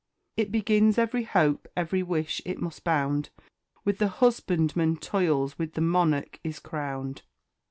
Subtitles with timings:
[0.35, 3.29] It begins every hope, every wish it must bound,
[3.85, 7.21] With the husbandman toils, with the monarch is crowned.